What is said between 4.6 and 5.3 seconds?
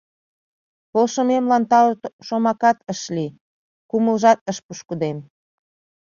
пушкыдем.